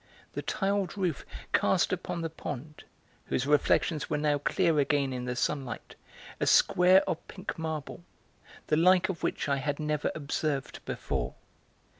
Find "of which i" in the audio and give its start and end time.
9.09-9.57